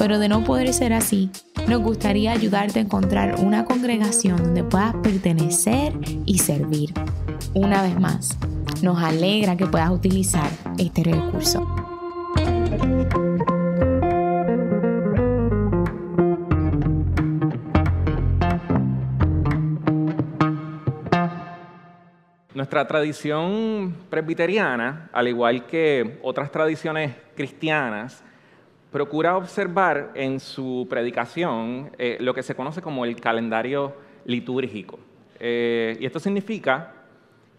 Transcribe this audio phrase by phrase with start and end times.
[0.00, 1.28] pero de no poder ser así,
[1.68, 5.92] nos gustaría ayudarte a encontrar una congregación donde puedas pertenecer
[6.24, 6.94] y servir.
[7.52, 8.38] Una vez más,
[8.80, 11.66] nos alegra que puedas utilizar este recurso.
[22.54, 28.24] Nuestra tradición presbiteriana, al igual que otras tradiciones cristianas,
[28.90, 34.98] procura observar en su predicación eh, lo que se conoce como el calendario litúrgico.
[35.38, 36.94] Eh, y esto significa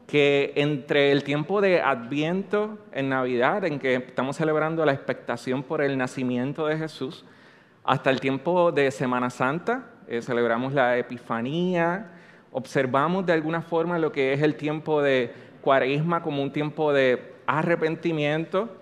[0.08, 5.82] que entre el tiempo de Adviento en Navidad, en que estamos celebrando la expectación por
[5.82, 7.26] el nacimiento de Jesús,
[7.84, 12.12] hasta el tiempo de Semana Santa, eh, celebramos la Epifanía,
[12.52, 17.34] observamos de alguna forma lo que es el tiempo de Cuaresma como un tiempo de
[17.48, 18.81] arrepentimiento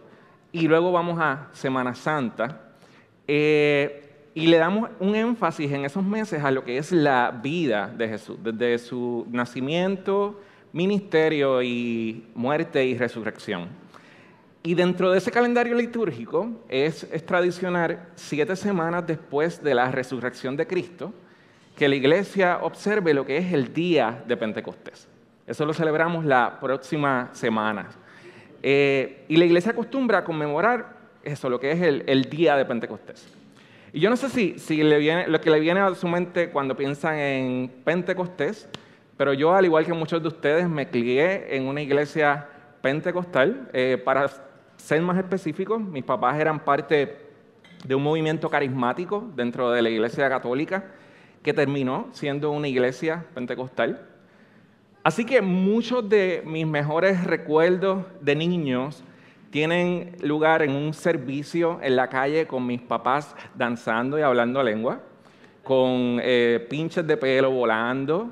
[0.52, 2.62] y luego vamos a Semana Santa
[3.28, 7.88] eh, y le damos un énfasis en esos meses a lo que es la vida
[7.88, 10.40] de Jesús, desde su nacimiento,
[10.72, 13.68] ministerio y muerte y resurrección.
[14.62, 20.58] Y dentro de ese calendario litúrgico es, es tradicional siete semanas después de la resurrección
[20.58, 21.14] de Cristo,
[21.76, 25.08] que la iglesia observe lo que es el día de Pentecostés.
[25.48, 27.90] Eso lo celebramos la próxima semana.
[28.62, 33.28] Eh, y la iglesia acostumbra conmemorar eso, lo que es el, día de Pentecostés.
[33.92, 37.72] Y yo no sé si, lo que le viene a su mente cuando piensan en
[37.84, 38.68] Pentecostés,
[39.18, 42.48] pero yo, al igual que muchos de ustedes, me crié en una iglesia
[42.82, 43.70] pentecostal.
[43.74, 44.30] Eh, para
[44.78, 47.18] ser más específico, mis papás eran parte
[47.84, 50.86] de un movimiento carismático dentro de la iglesia católica
[51.44, 54.09] que terminó siendo una iglesia pentecostal.
[55.10, 59.04] Así que muchos de mis mejores recuerdos de niños
[59.50, 65.00] tienen lugar en un servicio en la calle con mis papás danzando y hablando lengua,
[65.64, 68.30] con eh, pinches de pelo volando,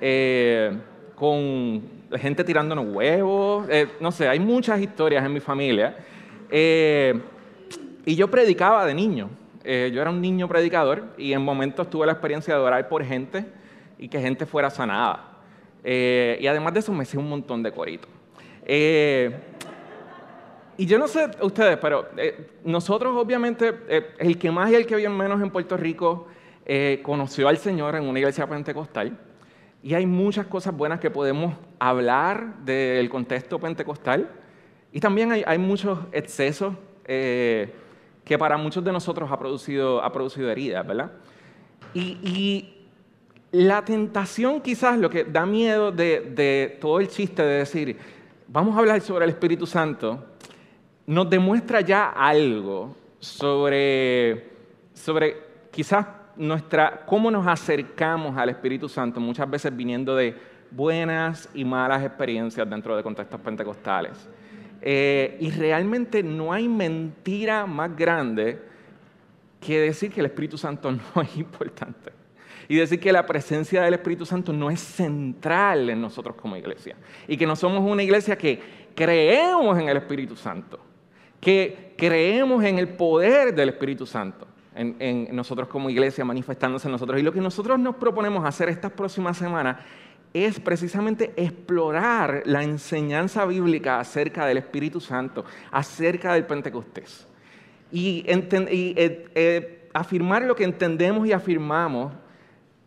[0.00, 0.72] eh,
[1.14, 1.82] con
[2.16, 5.94] gente tirándonos huevos, eh, no sé, hay muchas historias en mi familia.
[6.50, 9.28] y yo predicaba de niño.
[9.62, 13.04] Eh, yo era un niño predicador y en momentos tuve la experiencia de orar por
[13.04, 13.44] gente
[13.98, 15.33] y que gente fuera sanada.
[15.84, 18.10] Eh, y además de eso me hice un montón de coritos.
[18.64, 19.30] Eh,
[20.76, 22.08] y yo no sé ustedes, pero
[22.64, 23.72] nosotros obviamente,
[24.18, 26.26] el que más y el que bien menos en Puerto Rico
[27.02, 29.16] conoció al Señor en una iglesia pentecostal.
[29.82, 34.28] Y hay muchas cosas buenas que podemos hablar del contexto pentecostal.
[34.90, 36.74] Y también hay, hay muchos excesos
[38.24, 41.12] que para muchos de nosotros ha producido, ha producido heridas, ¿verdad?
[41.94, 42.83] Y,
[43.54, 47.96] la tentación quizás, lo que da miedo de, todo el chiste de decir,
[48.48, 50.24] vamos a hablar sobre el Espíritu Santo,
[51.06, 54.50] nos demuestra ya algo sobre,
[54.92, 55.36] sobre
[55.70, 56.04] quizás
[56.34, 60.34] nuestra, cómo nos acercamos al Espíritu Santo, muchas veces viniendo de
[60.72, 64.28] buenas y malas experiencias dentro de contextos pentecostales.
[64.82, 68.60] Eh, y realmente no hay mentira más grande
[69.60, 72.23] que decir que el Espíritu Santo no es importante.
[72.68, 76.96] Y decir que la presencia del Espíritu Santo no es central en nosotros como iglesia.
[77.28, 78.60] Y que no somos una iglesia que
[78.94, 80.80] creemos en el Espíritu Santo.
[81.40, 84.46] Que creemos en el poder del Espíritu Santo.
[84.74, 87.20] En, nosotros como iglesia manifestándose en nosotros.
[87.20, 89.76] Y lo que nosotros nos proponemos hacer estas próximas semanas
[90.32, 97.28] es precisamente explorar la enseñanza bíblica acerca del Espíritu Santo, acerca del Pentecostés.
[97.92, 102.12] Y, eh, eh, afirmar lo que entendemos y afirmamos,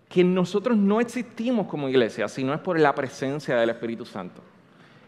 [0.10, 4.42] que nosotros no existimos como iglesia, sino es por la presencia del Espíritu Santo.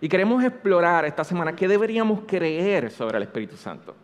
[0.02, 3.96] Y queremos explorar esta semana qué deberíamos creer sobre el Espíritu Santo.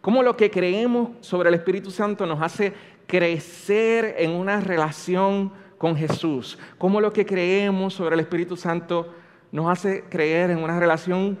[0.00, 2.72] Cómo lo que creemos sobre el Espíritu Santo nos hace
[3.06, 9.12] crecer en una relación con Jesús, cómo lo que creemos sobre el Espíritu Santo
[9.52, 11.38] nos hace creer en una relación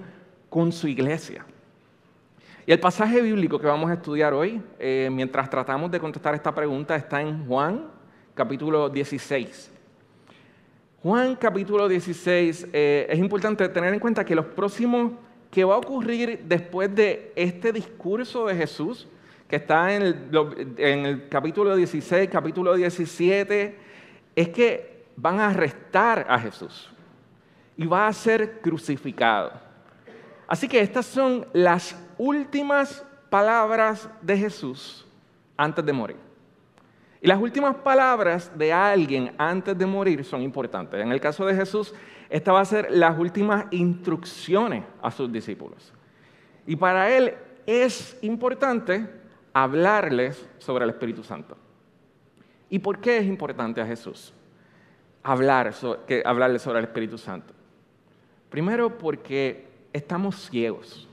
[0.48, 1.44] con su iglesia.
[2.66, 6.52] Y el pasaje bíblico que vamos a estudiar hoy, eh, mientras tratamos de contestar esta
[6.54, 7.95] pregunta, está en Juan
[8.36, 9.72] capítulo 16.
[11.02, 15.12] Juan capítulo 16, eh, es importante tener en cuenta que los próximos
[15.50, 19.08] que va a ocurrir después de este discurso de Jesús,
[19.48, 20.16] que está en el,
[20.76, 23.78] en el capítulo 16, capítulo 17,
[24.36, 26.90] es que van a arrestar a Jesús
[27.74, 29.52] y va a ser crucificado.
[30.46, 35.06] Así que estas son las últimas palabras de Jesús
[35.56, 36.25] antes de morir.
[37.20, 41.00] Y las últimas palabras de alguien antes de morir son importantes.
[41.00, 41.94] En el caso de Jesús,
[42.28, 45.92] esta va a ser las últimas instrucciones a sus discípulos.
[46.66, 47.34] Y para él
[47.66, 49.08] es importante
[49.52, 51.56] hablarles sobre el Espíritu Santo.
[52.68, 54.32] ¿Y por qué es importante a Jesús
[55.22, 55.76] hablarles
[56.62, 57.54] sobre el Espíritu Santo?
[58.50, 61.08] Primero porque estamos ciegos.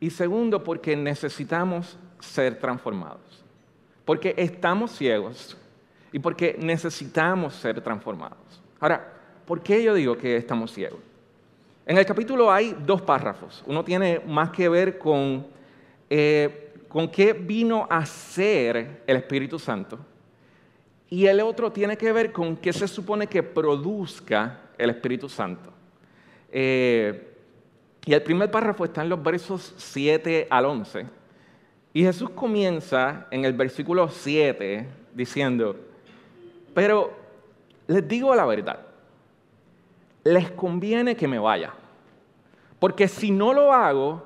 [0.00, 3.41] Y segundo porque necesitamos ser transformados.
[4.04, 5.56] Porque estamos ciegos
[6.12, 8.62] y porque necesitamos ser transformados.
[8.80, 9.12] Ahora,
[9.46, 11.00] ¿por qué yo digo que estamos ciegos?
[11.86, 13.62] En el capítulo hay dos párrafos.
[13.66, 15.46] Uno tiene más que ver con,
[16.08, 19.98] eh, con qué vino a ser el Espíritu Santo.
[21.08, 25.72] Y el otro tiene que ver con qué se supone que produzca el Espíritu Santo.
[26.50, 27.36] Eh,
[28.04, 31.06] y el primer párrafo está en los versos 7 al 11.
[31.92, 35.76] Y Jesús comienza en el versículo 7 diciendo,
[36.74, 37.12] pero
[37.86, 38.92] les digo la verdad
[40.24, 41.72] les conviene que me vaya.
[42.78, 44.24] Porque si no lo hago,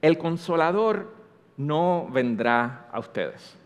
[0.00, 1.10] el consolador
[1.56, 3.56] no vendrá a ustedes.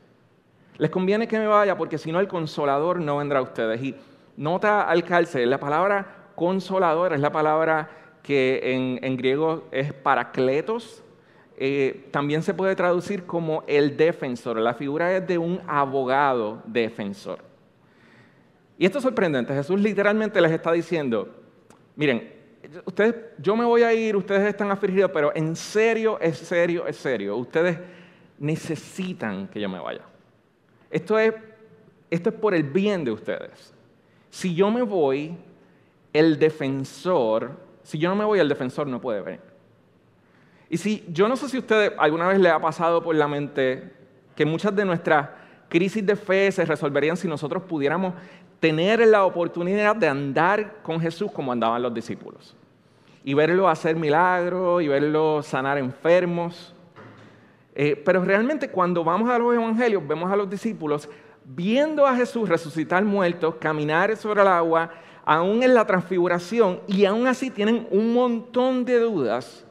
[0.79, 3.83] Les conviene que me vaya porque si no el consolador no vendrá a ustedes.
[3.83, 3.97] Y
[4.37, 7.89] nota al calce, la palabra consolador es la palabra
[8.23, 11.03] que en, griego es paracletos.
[11.59, 14.59] Eh, también se puede traducir como el defensor.
[14.59, 17.39] La figura es de un abogado defensor.
[18.79, 19.55] Y esto es sorprendente.
[19.55, 21.29] Jesús literalmente les está diciendo,
[21.97, 22.31] Miren,
[22.85, 26.97] ustedes, yo me voy a ir, ustedes están afligidos, pero en serio, es serio, es
[26.97, 27.37] serio.
[27.37, 27.79] Ustedes
[28.39, 30.03] necesitan que yo me vaya.
[30.91, 31.33] Esto es,
[32.11, 33.73] esto es por el bien de ustedes.
[34.29, 35.37] Si yo me voy,
[36.13, 39.41] el defensor, si yo no me voy, el defensor no puede venir.
[40.69, 43.29] Y si yo no sé si a ustedes alguna vez le ha pasado por la
[43.29, 43.93] mente
[44.35, 45.29] que muchas de nuestras
[45.69, 48.15] crisis de fe se resolverían si nosotros pudiéramos
[48.61, 52.57] tener la oportunidad de andar con Jesús como andaban los discípulos.
[53.25, 56.75] Y verlo hacer milagros y verlo sanar enfermos.
[57.75, 61.09] Eh, pero realmente cuando vamos a los evangelios vemos a los discípulos
[61.45, 64.91] viendo a Jesús resucitar muertos, caminar sobre el agua,
[65.25, 69.66] aún en la transfiguración, y aún así tienen un montón de dudas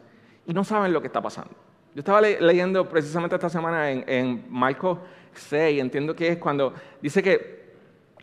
[0.46, 1.52] y no saben lo que está pasando.
[1.94, 5.00] Yo estaba leyendo precisamente esta semana en, en Marcos
[5.34, 7.74] 6, entiendo que es cuando dice que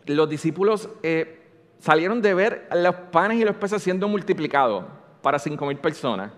[0.05, 1.41] los discípulos eh,
[1.79, 4.85] salieron de ver los panes y los peces siendo multiplicados
[5.21, 6.31] para cinco mil personas.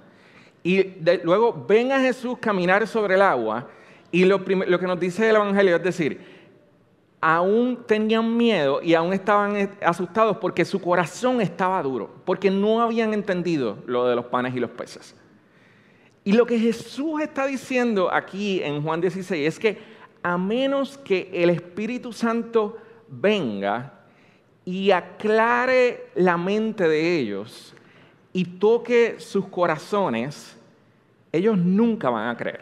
[0.63, 3.67] Y luego ven a Jesús caminar sobre el agua.
[4.11, 6.21] Y lo, lo que nos dice el Evangelio es decir,
[7.21, 12.81] aún tenían miedo y aún estaban eh, asustados porque su corazón estaba duro, porque no
[12.81, 15.15] habían entendido lo de los panes y los peces.
[16.25, 19.77] Y lo que Jesús está diciendo aquí en Juan 16 es que
[20.23, 22.77] a menos que el Espíritu Santo
[23.07, 23.93] venga
[24.65, 27.75] y aclare la mente de ellos
[28.33, 30.57] y toque sus corazones,
[31.31, 32.61] ellos nunca van a creer.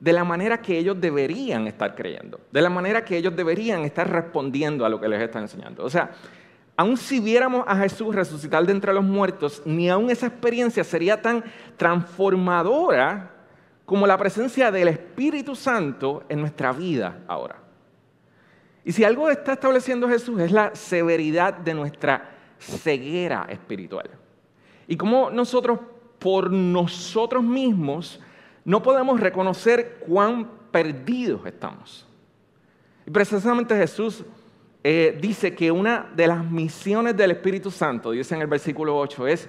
[0.00, 4.10] De la manera que ellos deberían estar creyendo, de la manera que ellos deberían estar
[4.10, 5.84] respondiendo a lo que les está enseñando.
[5.84, 6.10] O sea,
[6.80, 11.20] aun si viéramos a Jesús resucitar de entre los muertos, ni aun esa experiencia sería
[11.20, 11.44] tan
[11.76, 13.32] transformadora
[13.84, 17.56] como la presencia del Espíritu Santo en nuestra vida ahora.
[18.82, 24.08] Y si algo está estableciendo Jesús es la severidad de nuestra ceguera espiritual.
[24.88, 25.80] Y cómo nosotros,
[26.18, 28.22] por nosotros mismos,
[28.64, 32.08] no podemos reconocer cuán perdidos estamos.
[33.06, 34.24] Y precisamente Jesús
[34.82, 39.26] eh, dice que una de las misiones del Espíritu Santo, dice en el versículo 8,
[39.26, 39.48] es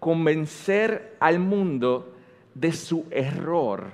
[0.00, 2.14] convencer al mundo
[2.54, 3.92] de su error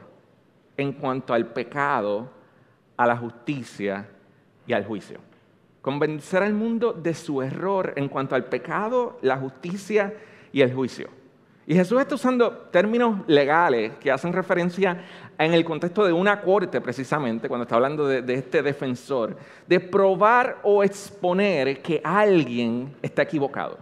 [0.76, 2.30] en cuanto al pecado,
[2.96, 4.08] a la justicia
[4.66, 5.18] y al juicio.
[5.82, 10.14] Convencer al mundo de su error en cuanto al pecado, la justicia
[10.52, 11.19] y el juicio.
[11.66, 15.04] Y Jesús está usando términos legales que hacen referencia
[15.38, 19.36] en el contexto de una corte, precisamente, cuando está hablando de, este defensor,
[19.66, 23.78] de probar o exponer que alguien está equivocado.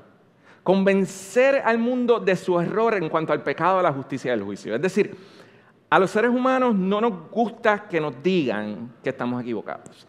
[0.63, 4.75] Convencer al mundo de su error en cuanto al pecado, la justicia y el juicio.
[4.75, 5.17] Es decir,
[5.89, 10.07] a los seres humanos no nos gusta que nos digan que estamos equivocados.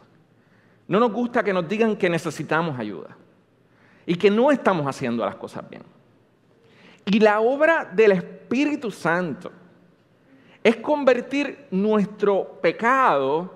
[0.87, 3.15] No nos gusta que nos digan que necesitamos ayuda
[4.05, 5.83] y que no estamos haciendo las cosas bien.
[7.11, 9.51] Y la obra del Espíritu Santo
[10.63, 13.51] es convertir nuestro pecado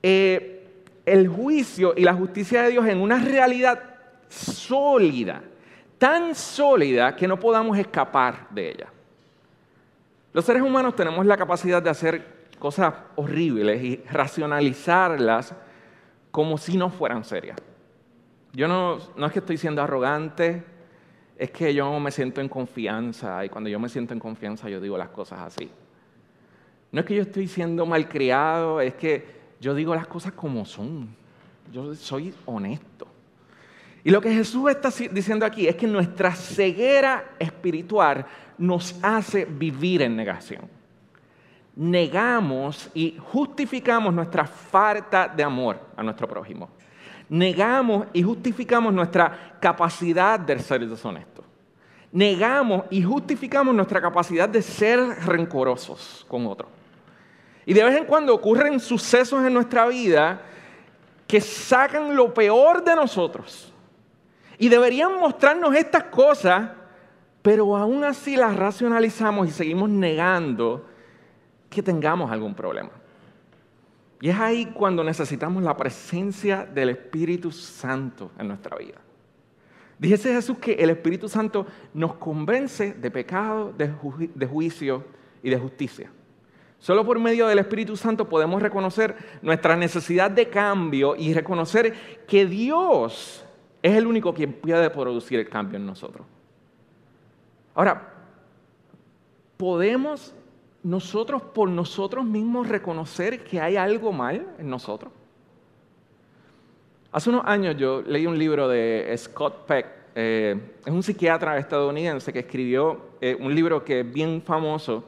[0.00, 0.68] eh,
[1.04, 3.82] el juicio y la justicia de Dios en una realidad
[4.28, 5.42] sólida,
[5.98, 8.86] tan sólida que no podamos escapar de ella.
[10.32, 15.52] Los seres humanos tenemos la capacidad de hacer cosas horribles y racionalizarlas
[16.30, 17.56] como si no fueran serias.
[18.52, 20.75] Yo no, no es que estoy siendo arrogante,
[21.38, 24.80] es que yo me siento en confianza y cuando yo me siento en confianza yo
[24.80, 25.70] digo las cosas así.
[26.92, 29.26] No es que yo estoy siendo malcriado, es que
[29.60, 31.08] yo digo las cosas como son.
[31.72, 33.06] Yo soy honesto.
[34.04, 38.24] Y lo que Jesús está diciendo aquí es que nuestra ceguera espiritual
[38.56, 40.70] nos hace vivir en negación.
[41.74, 46.70] Negamos y justificamos nuestra falta de amor a nuestro prójimo.
[47.28, 51.44] Negamos y justificamos nuestra capacidad de ser deshonestos.
[52.12, 56.70] Negamos y justificamos nuestra capacidad de ser rencorosos con otros.
[57.64, 60.40] Y de vez en cuando ocurren sucesos en nuestra vida
[61.26, 63.72] que sacan lo peor de nosotros.
[64.58, 66.70] Y deberían mostrarnos estas cosas,
[67.42, 70.86] pero aún así las racionalizamos y seguimos negando
[71.68, 72.90] que tengamos algún problema.
[74.20, 79.00] Y es ahí cuando necesitamos la presencia del Espíritu Santo en nuestra vida.
[79.98, 83.92] Dijese Jesús que el Espíritu Santo nos convence de pecado, de,
[84.34, 85.04] de juicio
[85.42, 86.10] y de justicia.
[86.78, 92.46] Solo por medio del Espíritu Santo podemos reconocer nuestra necesidad de cambio y reconocer que
[92.46, 93.44] Dios
[93.82, 96.26] es el único quien puede producir el cambio en nosotros.
[97.74, 98.12] Ahora,
[99.56, 100.34] ¿podemos
[100.86, 105.12] nosotros por nosotros mismos reconocer que hay algo mal en nosotros?
[107.10, 112.32] Hace unos años yo leí un libro de Scott Peck, eh, es un psiquiatra estadounidense
[112.32, 115.04] que escribió eh, un libro que es bien famoso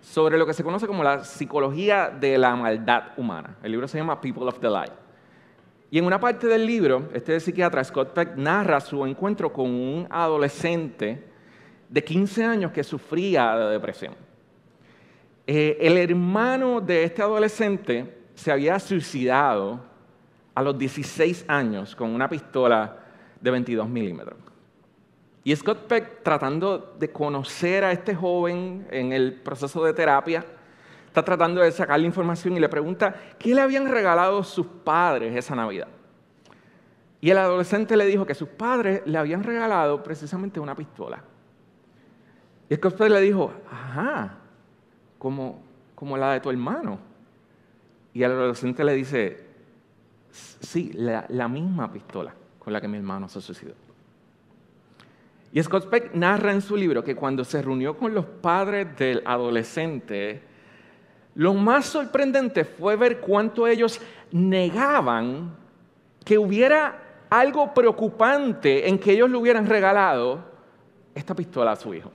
[0.00, 3.56] sobre lo que se conoce como la psicología de la maldad humana.
[3.64, 4.92] El libro se llama People of the Light.
[5.90, 10.06] Y en una parte del libro, este psiquiatra Scott Peck narra su encuentro con un
[10.08, 11.24] adolescente
[11.88, 14.25] de 15 años que sufría de depresión.
[15.46, 19.80] Eh, el hermano de este adolescente se había suicidado
[20.54, 22.96] a los 16 años con una pistola
[23.40, 24.38] de 22 milímetros.
[25.44, 30.44] Y Scott Peck, tratando de conocer a este joven en el proceso de terapia,
[31.06, 35.54] está tratando de sacarle información y le pregunta qué le habían regalado sus padres esa
[35.54, 35.88] Navidad.
[37.20, 41.22] Y el adolescente le dijo que sus padres le habían regalado precisamente una pistola.
[42.68, 44.38] Y Scott Peck le dijo, ajá,
[45.18, 45.62] como,
[45.94, 46.98] como la de tu hermano.
[48.12, 49.46] Y el adolescente le dice,
[50.30, 53.74] sí, la, la misma pistola con la que mi hermano se suicidó.
[55.52, 59.22] Y Scott Peck narra en su libro que cuando se reunió con los padres del
[59.24, 60.42] adolescente,
[61.34, 64.00] lo más sorprendente fue ver cuánto ellos
[64.32, 65.54] negaban
[66.24, 70.40] que hubiera algo preocupante en que ellos le hubieran regalado
[71.14, 72.10] esta pistola a su hijo.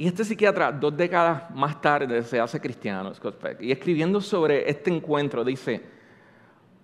[0.00, 4.70] Y este psiquiatra, dos décadas más tarde, se hace cristiano, Scott Peck, y escribiendo sobre
[4.70, 5.82] este encuentro, dice,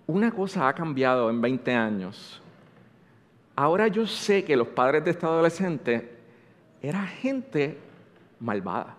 [0.05, 2.39] una cosa ha cambiado en 20 años
[3.55, 6.11] Ahora yo sé que los padres de este adolescente
[6.79, 7.75] era gente
[8.39, 8.95] malvada.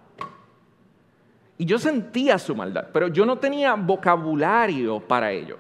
[1.57, 5.59] Y yo sentía su maldad, pero yo no tenía vocabulario para ello.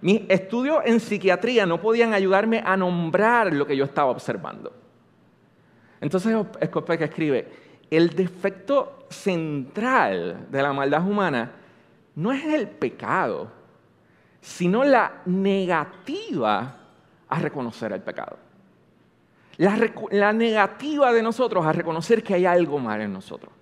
[0.00, 4.72] Mis estudios en psiquiatría no podían ayudarme a nombrar lo que yo estaba observando.
[6.00, 6.36] Entonces
[6.66, 7.63] Scott escribe,
[7.96, 11.52] el defecto central de la maldad humana
[12.16, 13.50] no es el pecado,
[14.40, 16.76] sino la negativa
[17.28, 18.38] a reconocer el pecado.
[19.56, 23.52] La, negativa de nosotros a reconocer que hay algo mal en nosotros.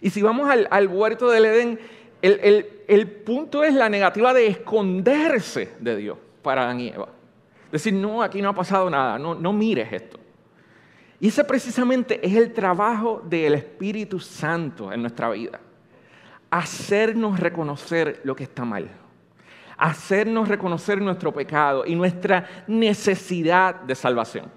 [0.00, 1.80] Y si vamos al, huerto del Edén,
[2.22, 7.08] el, punto es la negativa de esconderse de Dios para Adán y Eva.
[7.72, 10.18] Decir, no, aquí no ha pasado nada, no, mires esto.
[11.20, 15.60] Y ese precisamente es el trabajo del Espíritu Santo en nuestra vida.
[16.50, 18.90] Hacernos reconocer lo que está mal
[19.76, 24.50] hacernos reconocer nuestro pecado y nuestra necesidad de salvación.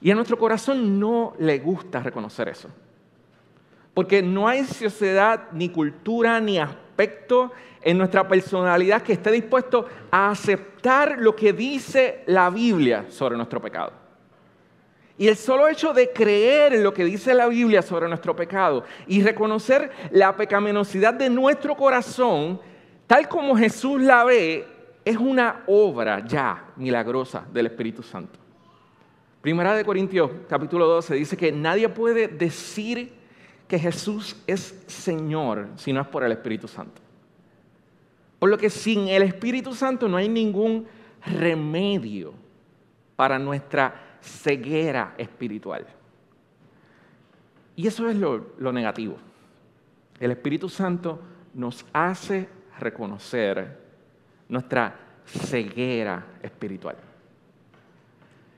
[0.00, 2.68] Y a nuestro corazón no le gusta reconocer eso.
[3.92, 7.52] Porque no hay sociedad, ni cultura, ni aspecto
[7.82, 13.60] en nuestra personalidad que esté dispuesto a aceptar lo que dice la Biblia sobre nuestro
[13.60, 13.99] pecado.
[15.20, 18.84] Y el solo hecho de creer en lo que dice la Biblia sobre nuestro pecado
[19.06, 22.58] y reconocer la pecaminosidad de nuestro corazón
[23.06, 24.66] tal como Jesús la ve,
[25.04, 28.38] es una obra ya milagrosa del Espíritu Santo.
[29.42, 33.12] Primera de Corintios, capítulo 12, dice que nadie puede decir
[33.68, 37.02] que Jesús es Señor si no es por el Espíritu Santo.
[38.38, 40.86] Por lo que sin el Espíritu Santo no hay ningún
[41.26, 42.32] remedio
[43.16, 45.86] para nuestra ceguera espiritual.
[47.76, 49.16] Y eso es lo, negativo.
[50.18, 51.20] El Espíritu Santo
[51.54, 52.48] nos hace
[52.78, 53.78] reconocer
[54.48, 56.96] nuestra ceguera espiritual.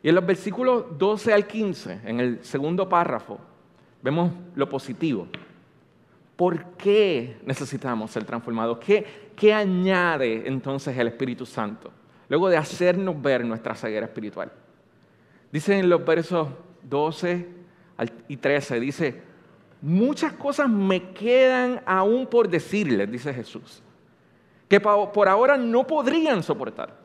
[0.03, 3.39] Y en los versículos 12 al 15, en el segundo párrafo,
[4.03, 5.29] vemos lo positivo.
[6.35, 8.79] ¿Por qué necesitamos ser transformados?
[8.79, 11.93] ¿Qué, ¿Qué añade entonces el Espíritu Santo?
[12.29, 14.51] Luego de hacernos ver nuestra ceguera espiritual.
[15.53, 16.49] Dice en los versos
[16.83, 17.47] 12
[18.27, 19.23] y 13, dice,
[19.83, 23.83] muchas cosas me quedan aún por decirles, dice Jesús,
[24.67, 26.97] que por ahora no podrían soportar.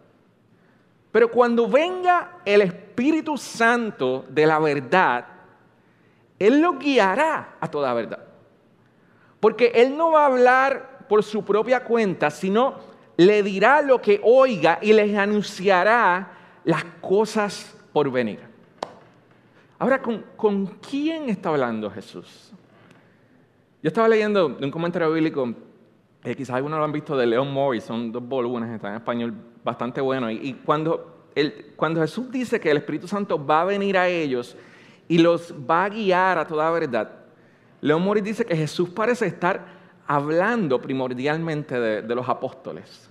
[1.12, 5.26] Pero cuando venga el Espíritu Santo de la verdad,
[6.40, 8.24] Él lo guiará a toda verdad.
[9.42, 12.76] Porque Él no va a hablar por su propia cuenta, sino
[13.18, 16.32] le dirá lo que oiga y les anunciará
[16.64, 18.38] las cosas por venir.
[19.80, 22.52] Ahora, ¿con, ¿con, quién está hablando Jesús?
[23.82, 25.52] Yo estaba leyendo un comentario bíblico,
[26.24, 29.34] eh, quizás algunos lo han visto, de Leon Morris, son dos volúmenes, está en español
[29.64, 30.30] bastante bueno.
[30.30, 31.26] Y, cuando,
[31.76, 34.56] cuando Jesús dice que el Espíritu Santo va a venir a ellos
[35.08, 37.10] y los va a guiar a toda verdad,
[37.82, 39.66] Leon Morris dice que Jesús parece estar
[40.06, 43.10] hablando primordialmente de, de los apóstoles.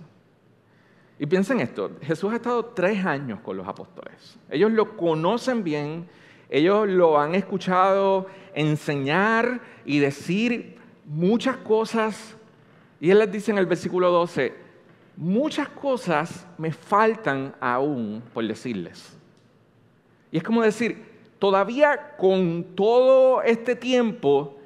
[1.18, 4.38] Y piensen esto, Jesús ha estado tres años con los apóstoles.
[4.50, 6.06] Ellos lo conocen bien,
[6.50, 12.36] ellos lo han escuchado enseñar y decir muchas cosas.
[13.00, 14.54] Y Él les dice en el versículo 12,
[15.16, 19.16] muchas cosas me faltan aún por decirles.
[20.30, 21.02] Y es como decir,
[21.38, 24.58] todavía con todo este tiempo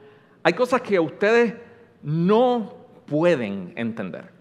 [0.43, 1.55] hay cosas que ustedes
[2.03, 2.75] no
[3.07, 4.40] pueden entender.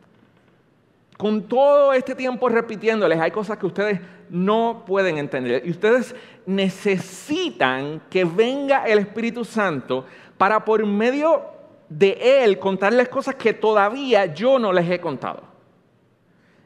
[1.20, 5.64] Con todo este tiempo repitiéndoles, hay cosas que ustedes no pueden entender.
[5.66, 10.06] Y ustedes necesitan que venga el Espíritu Santo
[10.38, 11.44] para por medio
[11.90, 15.44] de Él contarles cosas que todavía yo no les he contado.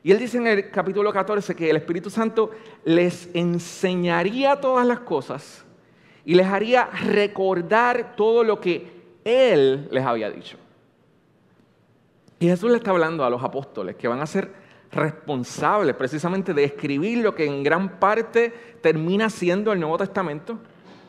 [0.03, 2.51] Y Él dice en el capítulo 14 que el Espíritu Santo
[2.85, 5.65] les enseñaría todas las cosas
[6.25, 8.85] y les haría recordar todo lo que
[9.25, 10.59] Él les había dicho.
[12.43, 14.51] Y Jesús le está hablando a los apóstoles que van a ser
[14.91, 20.59] responsables precisamente de escribir lo que en gran parte termina siendo el Nuevo Testamento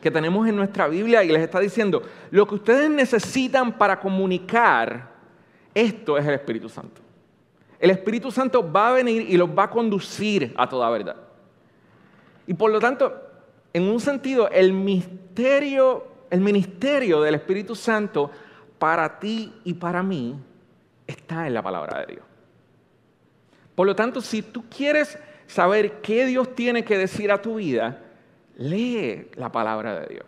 [0.01, 5.11] que tenemos en nuestra Biblia y les está diciendo, lo que ustedes necesitan para comunicar
[5.73, 7.01] esto es el Espíritu Santo.
[7.81, 11.17] El Espíritu Santo va a venir y los va a conducir a toda verdad.
[12.47, 13.13] Y por lo tanto,
[13.73, 18.31] en un sentido, el misterio, el ministerio del Espíritu Santo
[18.79, 20.39] para ti y para mí
[21.07, 22.25] está en la palabra de Dios.
[23.75, 28.01] Por lo tanto, si tú quieres saber qué Dios tiene que decir a tu vida,
[28.55, 30.25] lee la palabra de Dios.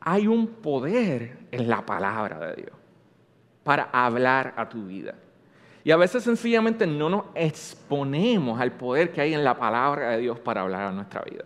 [0.00, 2.76] Hay un poder en la palabra de Dios
[3.64, 5.14] para hablar a tu vida.
[5.82, 10.18] Y a veces sencillamente no nos exponemos al poder que hay en la palabra de
[10.18, 11.44] Dios para hablar a nuestra vida.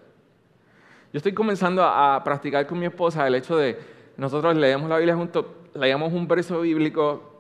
[1.13, 3.79] Yo estoy comenzando a, practicar con mi esposa el hecho de
[4.17, 7.31] nosotros leemos la Biblia juntos, leemos un verso bíblico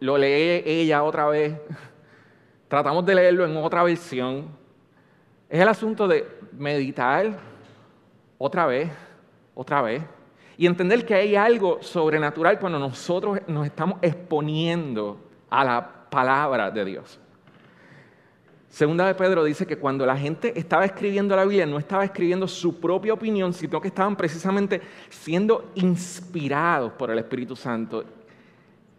[0.00, 1.54] lo lee ella otra vez,
[2.68, 4.48] tratamos de leerlo en otra versión.
[5.48, 7.38] Es el asunto de meditar
[8.36, 8.90] otra vez,
[9.54, 10.02] otra vez,
[10.56, 16.84] y entender que hay algo sobrenatural cuando nosotros nos estamos exponiendo a la palabra de
[16.84, 17.18] Dios.
[18.74, 22.48] Segunda de Pedro dice que cuando la gente estaba escribiendo la Biblia no estaba escribiendo
[22.48, 28.02] su propia opinión, sino que estaban precisamente siendo inspirados por el Espíritu Santo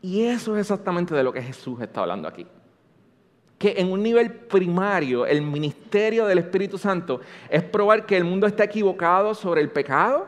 [0.02, 2.48] y eso es exactamente de lo que Jesús está hablando aquí.
[3.58, 8.48] Que en un nivel primario el ministerio del Espíritu Santo es probar que el mundo
[8.48, 10.26] está equivocado sobre el pecado,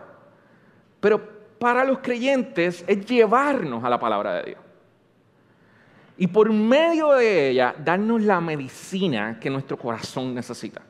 [0.99, 1.21] pero
[1.57, 4.66] para los creyentes es llevarnos a la palabra de Dios.
[6.17, 10.81] Y por medio de ella darnos la medicina que nuestro corazón necesita.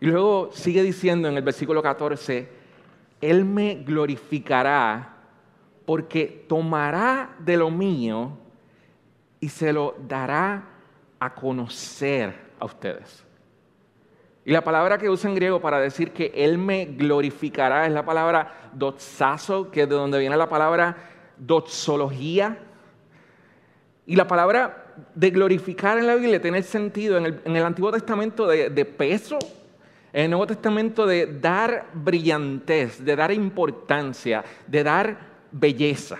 [0.00, 2.48] Y luego sigue diciendo en el versículo 14,
[3.20, 5.16] Él me glorificará
[5.84, 8.36] porque tomará de lo mío
[9.40, 10.64] y se lo dará
[11.18, 13.24] a conocer a ustedes.
[14.44, 18.04] Y la palabra que usa en griego para decir que Él me glorificará es la
[18.04, 20.96] palabra doxazo, que es de donde viene la palabra
[21.38, 22.58] doxología.
[24.06, 28.46] Y la palabra de glorificar en la Biblia tiene el sentido en el, Antiguo Testamento
[28.46, 29.38] de, de peso,
[30.12, 35.16] en el Nuevo Testamento de dar brillantez, de dar importancia, de dar
[35.50, 36.18] belleza.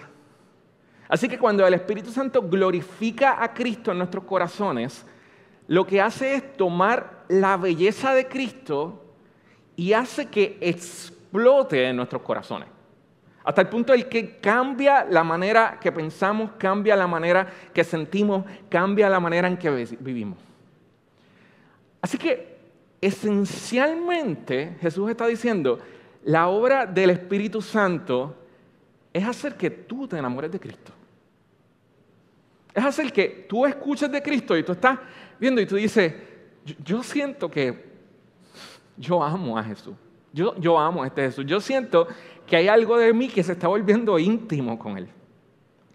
[1.08, 5.04] Así que cuando el Espíritu Santo glorifica a Cristo en nuestros corazones,
[5.68, 9.02] lo que hace es tomar la belleza de Cristo
[9.76, 12.68] y hace que explote en nuestros corazones.
[13.44, 18.44] Hasta el punto en que cambia la manera que pensamos, cambia la manera que sentimos,
[18.68, 20.38] cambia la manera en que vivimos.
[22.00, 22.58] Así que
[23.00, 25.78] esencialmente Jesús está diciendo,
[26.24, 28.36] la obra del Espíritu Santo
[29.12, 30.92] es hacer que tú te enamores de Cristo.
[32.72, 34.98] Es hacer que tú escuches de Cristo y tú estás
[35.38, 36.14] viendo y tú dices,
[36.84, 37.90] yo, siento que
[38.96, 39.94] yo amo a Jesús.
[40.32, 41.44] Yo, yo amo a este Jesús.
[41.44, 42.08] Yo siento
[42.46, 45.08] que hay algo de mí que se está volviendo íntimo con Él.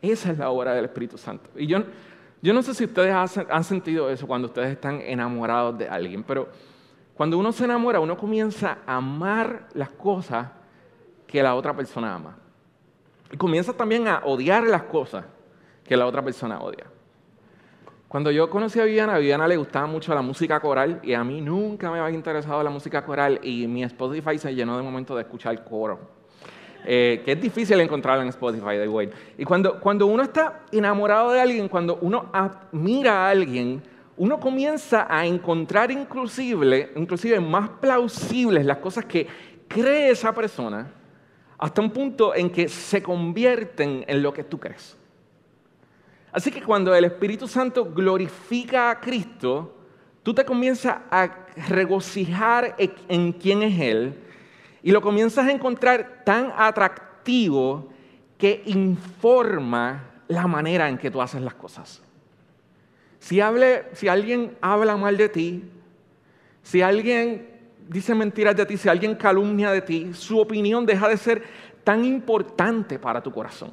[0.01, 1.49] Esa es la obra del Espíritu Santo.
[1.55, 1.83] Y yo,
[2.41, 6.47] yo no sé si ustedes han sentido eso cuando ustedes están enamorados de alguien, pero
[7.15, 10.49] cuando uno se enamora, uno comienza a amar las cosas
[11.25, 12.37] que la otra persona ama.
[13.31, 15.25] Y comienza también a odiar las cosas
[15.83, 16.85] que la otra persona odia.
[18.07, 21.23] Cuando yo conocí a Viviana, a Viviana le gustaba mucho la música coral y a
[21.23, 25.15] mí nunca me había interesado la música coral y mi Spotify se llenó de momento
[25.15, 26.16] de escuchar coro.
[26.89, 29.09] Eh, que es difícil encontrarlo en Spotify, de way.
[29.37, 33.83] Y cuando, cuando uno está enamorado de alguien, cuando uno admira a alguien,
[34.15, 39.27] uno comienza a encontrar inclusive, inclusive más plausibles las cosas que
[39.67, 40.89] cree esa persona
[41.57, 44.95] hasta un punto en que se convierten en lo que tú crees.
[46.31, 49.75] Así que cuando el Espíritu Santo glorifica a Cristo,
[50.23, 54.23] tú te comienzas a regocijar en quién es Él
[54.83, 57.89] y lo comienzas a encontrar tan atractivo
[58.37, 62.01] que informa la manera en que tú haces las cosas.
[63.19, 63.39] Si,
[63.93, 65.63] si alguien habla mal de ti,
[66.61, 67.49] si alguien
[67.87, 71.43] dice mentiras de ti, si alguien calumnia de ti, su opinión deja de ser
[71.83, 73.71] tan importante para tu corazón.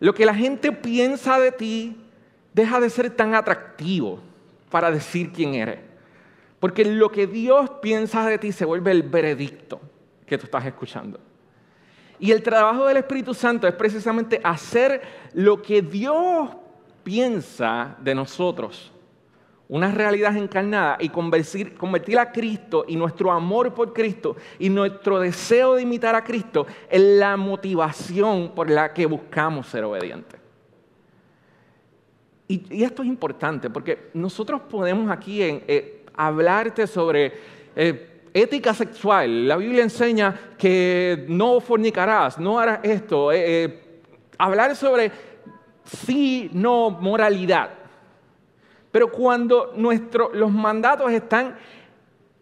[0.00, 1.96] Lo que la gente piensa de ti
[2.52, 4.20] deja de ser tan atractivo
[4.70, 5.89] para decir quién eres.
[6.60, 9.80] Porque lo que Dios piensa de ti se vuelve el veredicto
[10.26, 11.18] que tú estás escuchando.
[12.18, 15.00] Y el trabajo del Espíritu Santo es precisamente hacer
[15.32, 16.50] lo que Dios
[17.02, 18.92] piensa de nosotros
[19.70, 25.76] una realidad encarnada y convertir, a Cristo y nuestro amor por Cristo y nuestro deseo
[25.76, 30.40] de imitar a Cristo en la motivación por la que buscamos ser obedientes.
[32.48, 37.32] Y, esto es importante porque nosotros podemos aquí eh, hablarte sobre
[37.74, 39.48] eh, ética sexual.
[39.48, 43.32] La Biblia enseña que no fornicarás, no harás esto.
[43.32, 44.02] Eh,
[44.38, 45.10] hablar sobre
[45.84, 47.70] sí, no, moralidad.
[48.90, 49.72] Pero cuando
[50.34, 51.56] los mandatos están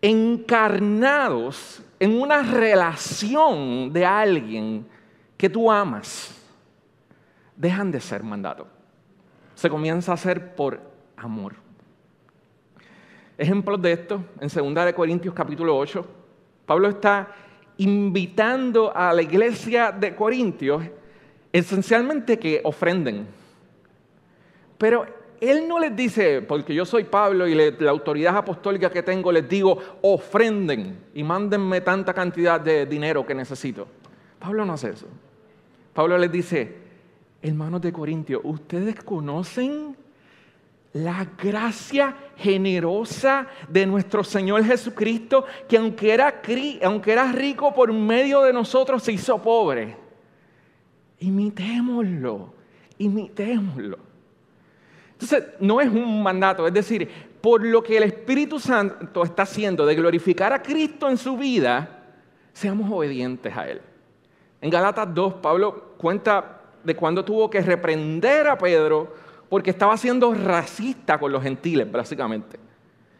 [0.00, 4.86] encarnados en una relación de alguien
[5.36, 6.34] que tú amas,
[7.56, 8.66] dejan de ser mandatos.
[9.54, 10.80] Se comienza a hacer por
[11.16, 11.67] amor.
[13.38, 16.04] Ejemplos de esto, en 2 Corintios capítulo 8,
[16.66, 17.28] Pablo está
[17.76, 20.82] invitando a la iglesia de Corintios
[21.52, 23.28] esencialmente que ofrenden.
[24.76, 25.06] Pero
[25.40, 29.48] él no les dice, porque yo soy Pablo y la autoridad apostólica que tengo, les
[29.48, 33.86] digo, ofrenden y mándenme tanta cantidad de dinero que necesito.
[34.40, 35.06] Pablo no hace eso.
[35.94, 36.74] Pablo les dice,
[37.40, 39.96] hermanos de Corintio, ¿ustedes conocen
[40.98, 46.42] la gracia generosa de nuestro Señor Jesucristo, que aunque era,
[46.82, 49.96] aunque era rico por medio de nosotros, se hizo pobre?
[51.20, 52.52] Imitémoslo,
[52.98, 53.98] imitémoslo.
[55.12, 57.08] Entonces, no es un mandato, es decir,
[57.40, 62.06] por lo que el Espíritu Santo está haciendo de glorificar a Cristo en su vida,
[62.52, 63.80] seamos obedientes a Él.
[64.60, 70.34] En Galatas 2, Pablo cuenta de cuando tuvo que reprender a Pedro porque estaba siendo
[70.34, 72.58] racista con los gentiles, básicamente.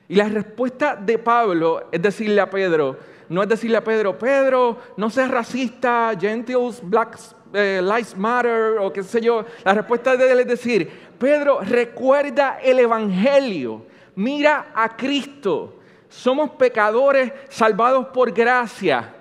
[0.09, 2.97] Y la respuesta de Pablo es decirle a Pedro,
[3.29, 8.93] no es decirle a Pedro, Pedro, no seas racista, gentiles, blacks, eh, lives matter, o
[8.93, 9.45] qué sé yo.
[9.65, 15.75] La respuesta de él es decir, Pedro, recuerda el Evangelio, mira a Cristo.
[16.09, 19.15] Somos pecadores salvados por gracia.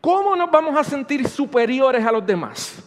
[0.00, 2.82] ¿Cómo nos vamos a sentir superiores a los demás?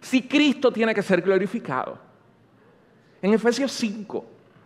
[0.00, 2.11] Si Cristo tiene que ser glorificado.
[3.22, 4.24] En Efesios 5,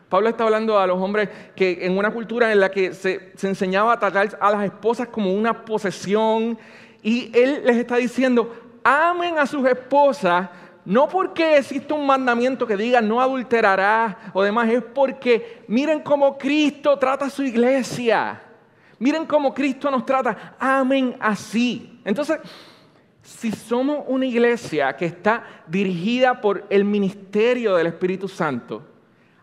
[0.09, 3.49] Pablo está hablando a los hombres que en una cultura en la que se, se,
[3.49, 6.59] enseñaba a tratar a las esposas como una posesión,
[7.03, 10.49] y él les está diciendo, amen a sus esposas
[10.87, 16.39] no porque existe un mandamiento que diga no adulterarás o demás, es porque miren cómo
[16.39, 18.41] Cristo trata a su iglesia.
[19.01, 20.55] Miren cómo Cristo nos trata.
[20.61, 22.01] Amen así.
[22.05, 22.39] Entonces,
[23.27, 28.83] si somos una iglesia que está dirigida por el ministerio del Espíritu Santo,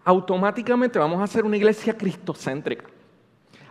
[0.05, 2.85] automáticamente vamos a ser una iglesia cristocéntrica.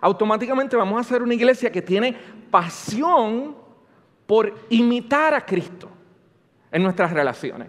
[0.02, 2.14] Automáticamente vamos a ser una iglesia que tiene
[2.50, 3.56] pasión
[4.26, 5.88] por imitar a Cristo
[6.70, 7.68] en nuestras relaciones.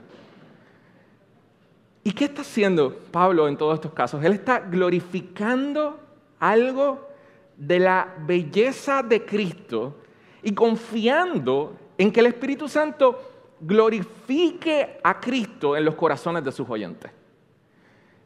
[2.03, 4.21] ¿Y qué está haciendo Pablo en todos estos casos?
[4.21, 5.97] Él está glorificando
[6.39, 7.08] algo
[7.56, 9.95] de la belleza de Cristo
[10.41, 13.19] y confiando en que el Espíritu Santo
[13.60, 17.12] glorifique a Cristo en los corazones de sus oyentes.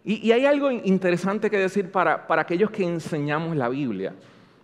[0.04, 4.16] Y, hay algo interesante que decir para, aquellos que enseñamos la Biblia.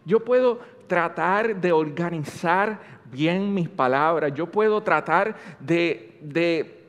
[0.06, 2.80] Yo puedo tratar de organizar
[3.12, 6.84] bien mis palabras, yo puedo tratar de, de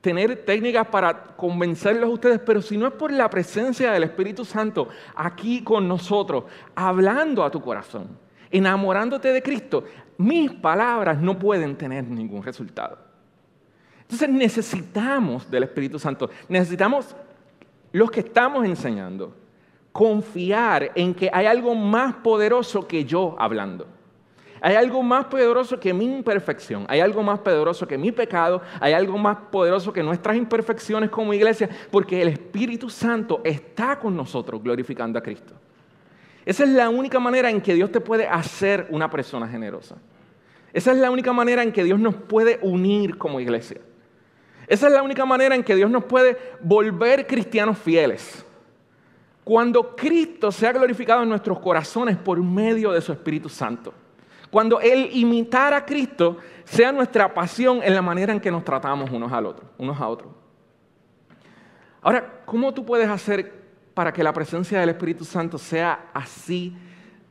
[0.00, 4.44] tener técnicas para convencerlos a ustedes, pero si no es por la presencia del Espíritu
[4.44, 8.08] Santo aquí con nosotros, hablando a tu corazón,
[8.50, 9.84] enamorándote de Cristo,
[10.20, 12.98] mis palabras no pueden tener ningún resultado.
[14.02, 17.16] Entonces necesitamos del Espíritu Santo, necesitamos
[17.92, 19.34] los que estamos enseñando,
[19.92, 23.86] confiar en que hay algo más poderoso que yo hablando.
[24.60, 28.92] Hay algo más poderoso que mi imperfección, hay algo más poderoso que mi pecado, hay
[28.92, 34.62] algo más poderoso que nuestras imperfecciones como iglesia, porque el Espíritu Santo está con nosotros
[34.62, 35.54] glorificando a Cristo.
[36.44, 39.96] Esa es la única manera en que Dios te puede hacer una persona generosa.
[40.72, 43.80] Esa es la única manera en que Dios nos puede unir como iglesia.
[44.66, 48.46] Esa es la única manera en que Dios nos puede volver cristianos fieles.
[49.42, 53.92] Cuando Cristo sea glorificado en nuestros corazones por medio de su Espíritu Santo.
[54.48, 59.10] Cuando el imitar a Cristo sea nuestra pasión en la manera en que nos tratamos
[59.10, 60.32] unos, al otro, unos a otros.
[62.02, 63.52] Ahora, ¿cómo tú puedes hacer
[63.92, 66.76] para que la presencia del Espíritu Santo sea así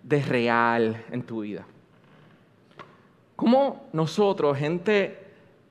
[0.04, 1.66] de real en tu vida?
[3.40, 5.18] ¿Cómo nosotros, gente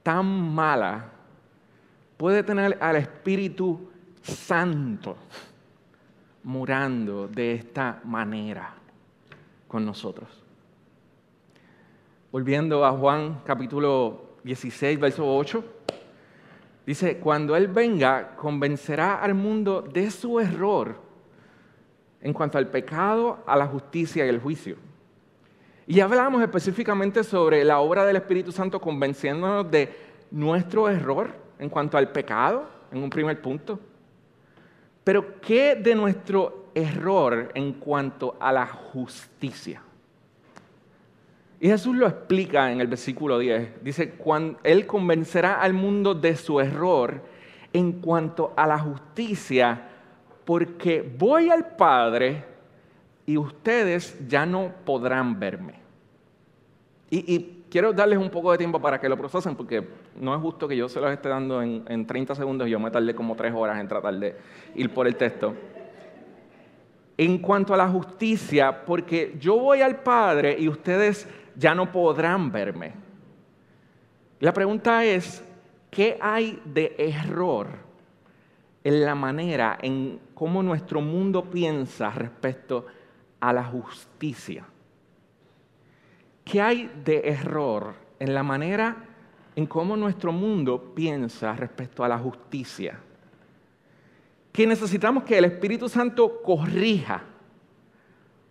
[0.03, 1.05] tan mala,
[2.17, 3.91] puede tener al Espíritu
[4.23, 5.19] Santo
[6.45, 8.73] murando de esta manera
[9.69, 10.31] con nosotros?
[12.33, 15.63] Volviendo a Juan capítulo 16, verso 8.
[16.87, 20.99] Dice, cuando Él venga, convencerá al mundo de su error
[22.23, 24.88] en cuanto al pecado, a la justicia y el juicio.
[25.91, 29.89] Y hablamos específicamente sobre la obra del Espíritu Santo convenciéndonos de
[30.31, 33.81] nuestro error en cuanto al pecado, en un primer punto.
[35.03, 39.81] Pero ¿qué de nuestro error en cuanto a la justicia?
[41.59, 43.83] Y Jesús lo explica en el versículo 10.
[43.83, 44.13] Dice,
[44.65, 47.23] Él convencerá al mundo de su error
[47.73, 49.89] en cuanto a la justicia,
[50.45, 52.45] porque voy al Padre
[53.29, 55.75] y ustedes ya no podrán verme.
[57.11, 59.87] Y, quiero darles un poco de tiempo para que lo procesen, porque
[60.19, 62.81] no es justo que yo se los esté dando en, en 30 segundos y yo
[62.81, 64.35] me tardé como tres horas en tratar de
[64.75, 65.55] ir por el texto
[67.19, 72.51] en cuanto a la justicia, porque yo voy al Padre y ustedes ya no podrán
[72.51, 72.95] verme.
[74.41, 75.45] La pregunta es,
[75.91, 77.67] ¿qué hay de error
[78.85, 82.98] en la manera en cómo nuestro mundo piensa respecto a
[83.41, 84.65] la justicia?
[86.45, 88.97] ¿Qué hay de error en la manera
[89.55, 92.99] en cómo nuestro mundo piensa respecto a la justicia?
[94.53, 97.23] Que necesitamos que el Espíritu Santo corrija,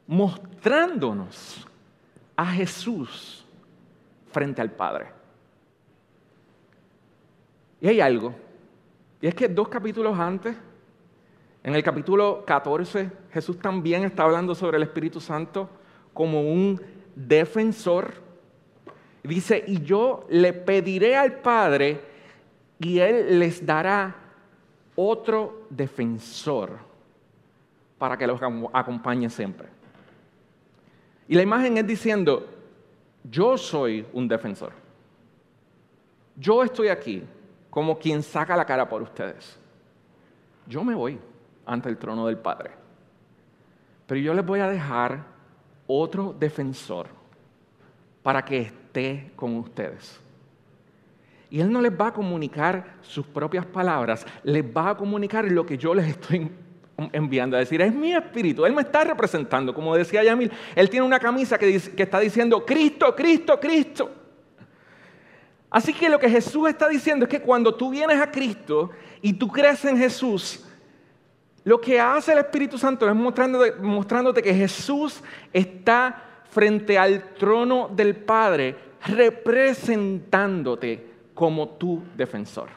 [0.06, 1.68] mostrándonos
[2.36, 3.46] a Jesús
[4.32, 5.08] frente al Padre.
[7.82, 8.34] Y hay algo,
[9.22, 10.56] y es que dos capítulos antes,
[11.68, 15.70] en el capítulo 14, Jesús también está hablando sobre el Espíritu Santo
[16.14, 16.82] como un
[17.14, 18.14] defensor.
[19.22, 22.00] Dice, y yo le pediré al Padre
[22.80, 24.16] y Él les dará
[24.96, 26.72] otro defensor
[27.98, 28.40] para que los
[28.72, 29.68] acompañe siempre.
[31.28, 32.48] Y la imagen es diciendo,
[33.26, 34.72] yo soy un defensor.
[36.34, 37.24] Yo estoy aquí
[37.70, 39.60] como quien saca la cara por ustedes.
[40.66, 41.20] Yo me voy
[41.68, 42.72] ante el trono del Padre.
[44.08, 45.26] Pero yo les voy a dejar
[45.86, 47.08] otro defensor
[48.24, 50.20] para que esté con ustedes.
[51.50, 55.66] Y Él no les va a comunicar sus propias palabras, les va a comunicar lo
[55.66, 56.52] que yo les estoy
[57.14, 61.06] enviando a decir, es mi espíritu, Él me está representando, como decía Yamil, Él tiene
[61.06, 64.12] una camisa que, que está diciendo, Cristo, Cristo, Cristo.
[65.70, 68.90] Así que lo que Jesús está diciendo es que cuando tú vienes a Cristo
[69.22, 70.67] y tú crees en Jesús,
[71.68, 77.90] lo que hace el Espíritu Santo es mostrándote, mostrándote que Jesús está frente al trono
[77.94, 78.74] del Padre,
[79.06, 82.70] representándote como tu defensor.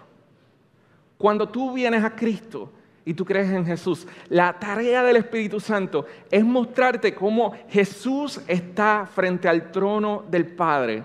[1.17, 2.69] Cuando tú vienes a Cristo
[3.05, 9.07] y tú crees en Jesús, la tarea del Espíritu Santo es mostrarte cómo Jesús está
[9.07, 11.05] frente al trono del Padre,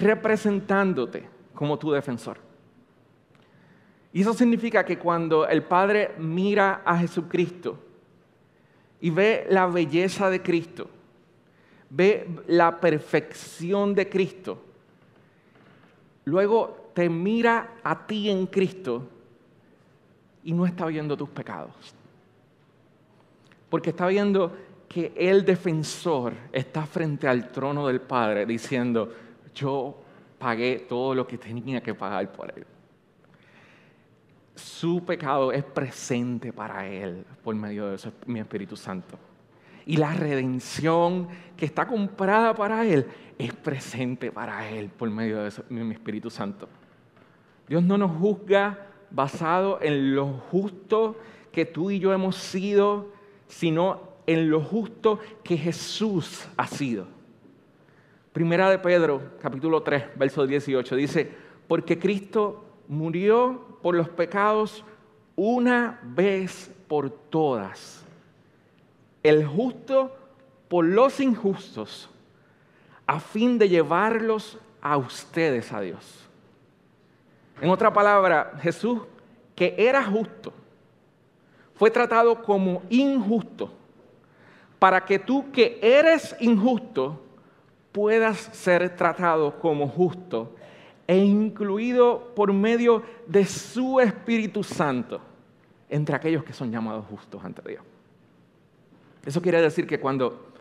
[0.00, 2.47] representándote como tu defensor.
[4.12, 7.78] Y eso significa que cuando el Padre mira a Jesucristo
[9.00, 10.88] y ve la belleza de Cristo,
[11.90, 14.62] ve la perfección de Cristo,
[16.24, 19.08] luego te mira a ti en Cristo
[20.44, 21.74] y no está viendo tus pecados.
[23.68, 24.56] Porque está viendo
[24.88, 29.12] que el defensor está frente al trono del Padre diciendo,
[29.54, 29.94] yo
[30.38, 32.64] pagué todo lo que tenía que pagar por él.
[34.58, 39.16] Su pecado es presente para él por medio de mi Espíritu Santo.
[39.86, 43.06] Y la redención que está comprada para él
[43.38, 46.68] es presente para él por medio de mi Espíritu Santo.
[47.68, 51.16] Dios no nos juzga basado en lo justo
[51.52, 53.12] que tú y yo hemos sido,
[53.46, 57.06] sino en lo justo que Jesús ha sido.
[58.32, 61.30] Primera de Pedro, capítulo 3, verso 18, dice,
[61.68, 64.84] porque Cristo murió por los pecados
[65.36, 68.02] una vez por todas,
[69.22, 70.16] el justo
[70.68, 72.10] por los injustos,
[73.06, 76.28] a fin de llevarlos a ustedes a Dios.
[77.60, 79.00] En otra palabra, Jesús,
[79.54, 80.52] que era justo,
[81.74, 83.70] fue tratado como injusto,
[84.78, 87.22] para que tú que eres injusto
[87.92, 90.54] puedas ser tratado como justo
[91.08, 95.20] e incluido por medio de su Espíritu Santo
[95.88, 97.82] entre aquellos que son llamados justos ante Dios.
[99.24, 100.52] Eso quiere decir que cuando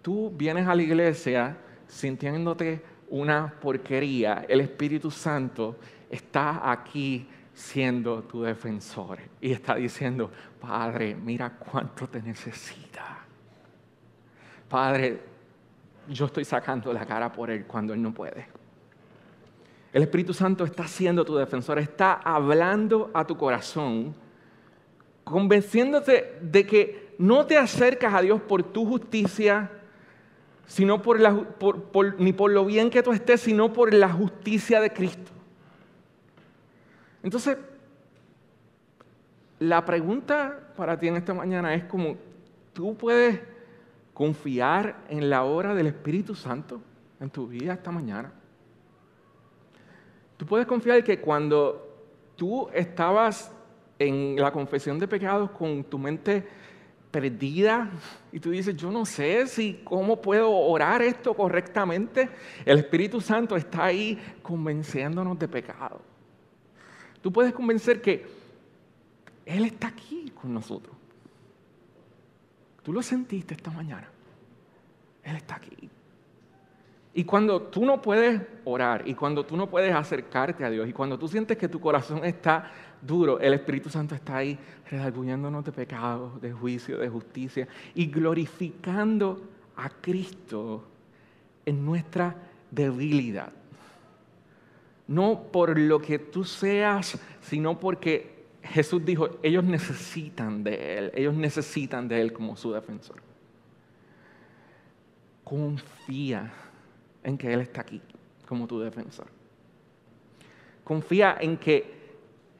[0.00, 1.56] tú vienes a la iglesia
[1.88, 5.76] sintiéndote una porquería, el Espíritu Santo
[6.08, 13.18] está aquí siendo tu defensor y está diciendo, Padre, mira cuánto te necesita.
[14.68, 15.20] Padre,
[16.08, 18.46] yo estoy sacando la cara por él cuando él no puede.
[19.92, 24.14] El Espíritu Santo está siendo tu defensor, está hablando a tu corazón,
[25.22, 29.70] convenciéndote de que no te acercas a Dios por tu justicia,
[30.66, 31.18] sino por
[32.18, 35.30] ni por lo bien que tú estés, sino por la justicia de Cristo.
[37.22, 37.58] Entonces,
[39.58, 42.16] la pregunta para ti en esta mañana es como,
[42.72, 43.40] ¿tú puedes
[44.14, 46.80] confiar en la obra del Espíritu Santo
[47.20, 48.32] en tu vida esta mañana?
[50.36, 51.88] Tú puedes confiar que cuando
[52.36, 53.52] tú estabas
[53.98, 56.46] en la confesión de pecados con tu mente
[57.10, 57.90] perdida
[58.32, 62.28] y tú dices, yo no sé si cómo puedo orar esto correctamente,
[62.64, 66.00] el Espíritu Santo está ahí convenciéndonos de pecado.
[67.20, 68.26] Tú puedes convencer que
[69.44, 70.96] Él está aquí con nosotros.
[72.82, 74.08] Tú lo sentiste esta mañana.
[75.22, 75.91] Él está aquí.
[77.14, 80.92] Y cuando tú no puedes orar y cuando tú no puedes acercarte a Dios y
[80.92, 82.70] cuando tú sientes que tu corazón está
[83.02, 84.58] duro, el Espíritu Santo está ahí
[84.90, 89.42] redarguyéndonos de pecados, de juicio, de justicia y glorificando
[89.76, 90.84] a Cristo
[91.66, 92.34] en nuestra
[92.70, 93.52] debilidad
[95.12, 101.34] no por lo que tú seas, sino porque Jesús dijo, ellos necesitan de Él, ellos
[101.34, 103.16] necesitan de Él como su defensor.
[105.44, 106.52] Confía
[107.24, 108.00] en que Él está aquí
[108.46, 109.26] como tu defensor.
[110.84, 112.02] Confía en que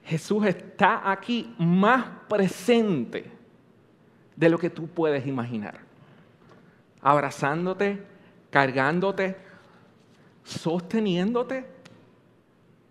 [0.05, 3.31] Jesús está aquí más presente
[4.37, 5.81] de lo que tú puedes imaginar.
[7.01, 8.03] Abrazándote,
[8.51, 9.37] cargándote,
[10.45, 11.83] sosteniéndote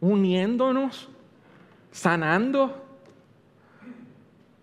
[0.02, 1.08] uniéndonos,
[1.92, 2.84] sanando.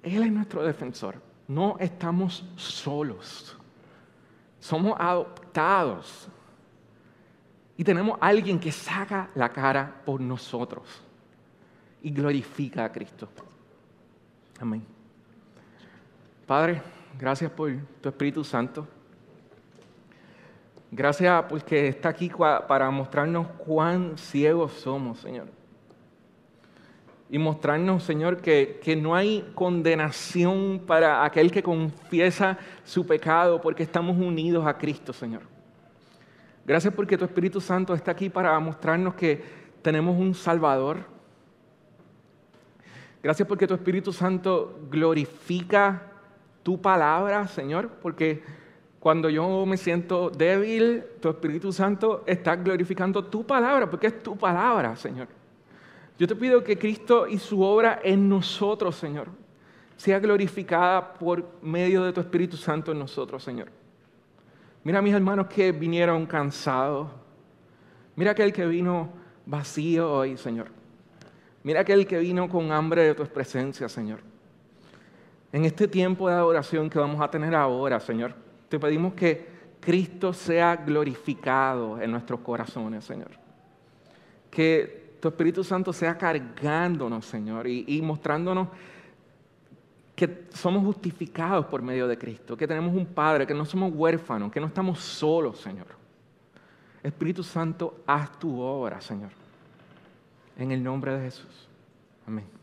[0.02, 1.22] Él es nuestro defensor.
[1.46, 3.56] No estamos solos.
[4.60, 6.28] Somos adoptados.
[7.78, 11.00] Y tenemos alguien que saca la cara por nosotros
[12.02, 13.28] y glorifica a Cristo.
[14.60, 14.84] Amén.
[16.44, 16.82] Padre,
[17.16, 18.84] gracias por tu Espíritu Santo.
[20.90, 22.32] Gracias porque está aquí
[22.66, 25.46] para mostrarnos cuán ciegos somos, Señor.
[27.30, 33.84] Y mostrarnos, Señor, que, que, no hay condenación para aquel que confiesa su pecado porque
[33.84, 35.57] estamos unidos a Cristo, Señor.
[36.68, 39.42] Gracias porque tu Espíritu Santo está aquí para mostrarnos que
[39.80, 40.98] tenemos un Salvador.
[43.22, 46.02] Gracias porque tu Espíritu Santo glorifica
[46.62, 48.42] tu palabra, Señor, porque
[49.00, 54.36] Cuando yo me siento débil, tu Espíritu Santo está glorificando tu palabra, porque es tu
[54.36, 55.28] palabra, Señor.
[56.18, 59.28] Yo te pido que Cristo y su obra en nosotros, Señor,
[59.96, 63.68] sea glorificada por medio de tu Espíritu Santo en nosotros, Señor.
[64.88, 67.08] Mira a mis hermanos que vinieron cansados.
[68.16, 69.10] Mira aquel que vino
[69.44, 70.68] vacío hoy, Señor.
[71.62, 74.20] Mira aquel que vino con hambre de tu presencia, Señor.
[75.52, 78.34] En este tiempo de adoración que vamos a tener ahora, Señor,
[78.70, 79.46] te pedimos que
[79.78, 83.32] Cristo sea glorificado en nuestros corazones, Señor.
[84.50, 88.68] Que tu Espíritu Santo sea cargándonos, Señor, y, mostrándonos
[90.18, 94.50] que somos justificados por medio de Cristo, que tenemos un Padre, que no somos huérfanos,
[94.50, 95.86] que no estamos solos, Señor.
[97.04, 99.30] Espíritu Santo, haz tu obra, Señor.
[100.56, 101.68] En el nombre de Jesús.
[102.26, 102.57] Amén.